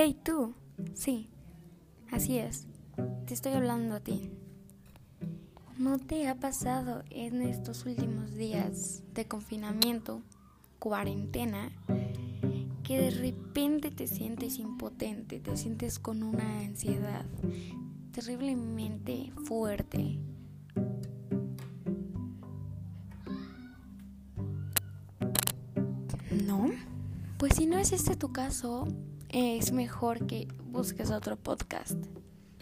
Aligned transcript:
Hey 0.00 0.16
tú, 0.22 0.54
sí, 0.94 1.28
así 2.12 2.38
es, 2.38 2.68
te 3.26 3.34
estoy 3.34 3.54
hablando 3.54 3.96
a 3.96 4.00
ti. 4.00 4.30
¿No 5.76 5.98
te 5.98 6.28
ha 6.28 6.36
pasado 6.36 7.02
en 7.10 7.42
estos 7.42 7.84
últimos 7.84 8.32
días 8.32 9.02
de 9.12 9.26
confinamiento, 9.26 10.22
cuarentena, 10.78 11.72
que 12.84 13.00
de 13.00 13.10
repente 13.10 13.90
te 13.90 14.06
sientes 14.06 14.60
impotente, 14.60 15.40
te 15.40 15.56
sientes 15.56 15.98
con 15.98 16.22
una 16.22 16.60
ansiedad 16.60 17.26
terriblemente 18.12 19.32
fuerte? 19.46 20.20
¿No? 26.46 26.70
Pues 27.36 27.56
si 27.56 27.66
no 27.66 27.78
es 27.78 27.90
este 27.90 28.14
tu 28.14 28.32
caso, 28.32 28.86
es 29.30 29.72
mejor 29.72 30.26
que 30.26 30.48
busques 30.70 31.10
otro 31.10 31.36
podcast. 31.36 31.98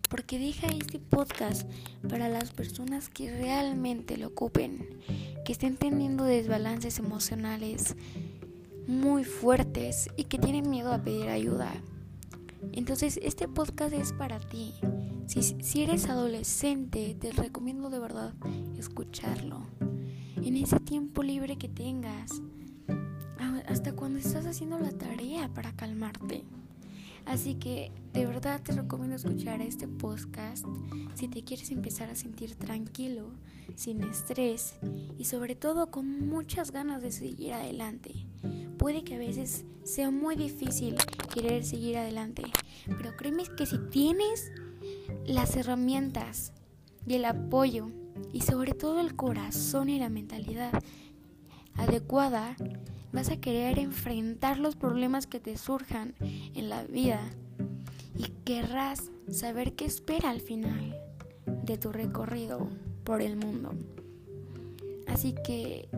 Porque 0.09 0.38
deja 0.38 0.69
este 0.69 0.98
podcast 0.98 1.69
para 2.09 2.29
las 2.29 2.52
personas 2.52 3.09
que 3.09 3.30
realmente 3.30 4.16
lo 4.16 4.29
ocupen, 4.29 5.01
que 5.45 5.52
estén 5.52 5.77
teniendo 5.77 6.25
desbalances 6.25 6.98
emocionales 6.98 7.97
muy 8.87 9.25
fuertes 9.25 10.09
y 10.16 10.25
que 10.25 10.39
tienen 10.39 10.70
miedo 10.70 10.92
a 10.92 11.02
pedir 11.02 11.29
ayuda. 11.29 11.73
Entonces 12.73 13.19
este 13.23 13.48
podcast 13.48 13.92
es 13.92 14.12
para 14.12 14.39
ti. 14.39 14.75
Si, 15.27 15.42
si 15.42 15.83
eres 15.83 16.09
adolescente, 16.09 17.17
te 17.19 17.33
recomiendo 17.33 17.91
de 17.91 17.98
verdad 17.98 18.33
escucharlo. 18.78 19.67
En 20.37 20.56
ese 20.56 20.78
tiempo 20.78 21.25
libre 21.25 21.56
que 21.56 21.69
tengas, 21.69 22.41
estás 24.16 24.47
haciendo 24.47 24.78
la 24.78 24.92
tarea 24.92 25.48
para 25.48 25.72
calmarte. 25.72 26.45
Así 27.27 27.56
que 27.56 27.91
de 28.12 28.25
verdad 28.25 28.62
te 28.62 28.72
recomiendo 28.72 29.17
escuchar 29.17 29.61
este 29.61 29.89
podcast 29.89 30.64
si 31.14 31.27
te 31.27 31.42
quieres 31.42 31.70
empezar 31.70 32.09
a 32.09 32.14
sentir 32.14 32.55
tranquilo, 32.55 33.31
sin 33.75 34.03
estrés 34.05 34.77
y 35.19 35.25
sobre 35.25 35.56
todo 35.56 35.91
con 35.91 36.28
muchas 36.28 36.70
ganas 36.70 37.03
de 37.03 37.11
seguir 37.11 37.53
adelante. 37.53 38.14
Puede 38.78 39.03
que 39.03 39.17
a 39.17 39.19
veces 39.19 39.64
sea 39.83 40.12
muy 40.12 40.37
difícil 40.37 40.97
querer 41.34 41.64
seguir 41.64 41.98
adelante, 41.98 42.44
pero 42.97 43.17
créeme 43.17 43.42
que 43.56 43.67
si 43.67 43.78
tienes 43.91 44.53
las 45.27 45.56
herramientas 45.56 46.53
y 47.06 47.14
el 47.14 47.25
apoyo 47.25 47.91
y 48.33 48.42
sobre 48.42 48.72
todo 48.72 49.00
el 49.00 49.17
corazón 49.17 49.89
y 49.89 49.98
la 49.98 50.09
mentalidad 50.09 50.72
adecuada, 51.75 52.56
vas 53.17 53.31
a 53.31 53.39
querer 53.39 53.78
enfrentar 53.78 54.59
los 54.59 54.77
problemas 54.77 55.27
que 55.27 55.41
te 55.41 55.56
surjan 55.56 56.14
en 56.20 56.69
la 56.69 56.84
vida 56.84 57.19
y 58.14 58.25
querrás 58.45 59.11
saber 59.31 59.72
qué 59.72 59.86
espera 59.86 60.28
al 60.28 60.42
final 60.42 60.95
de 61.47 61.78
tu 61.78 61.92
recorrido 61.92 62.69
por 63.05 63.22
el 63.22 63.37
mundo. 63.37 63.72
Así 65.06 65.34
que, 65.47 65.89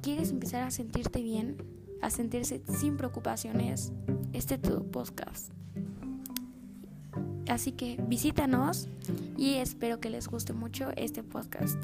¿quieres 0.00 0.30
empezar 0.30 0.62
a 0.62 0.70
sentirte 0.70 1.20
bien? 1.20 1.58
A 2.00 2.08
sentirse 2.08 2.62
sin 2.66 2.96
preocupaciones. 2.96 3.92
Este 4.32 4.54
es 4.54 4.62
tu 4.62 4.90
podcast. 4.90 5.52
Así 7.46 7.72
que 7.72 8.02
visítanos 8.08 8.88
y 9.36 9.56
espero 9.56 10.00
que 10.00 10.08
les 10.08 10.28
guste 10.28 10.54
mucho 10.54 10.92
este 10.96 11.22
podcast. 11.22 11.76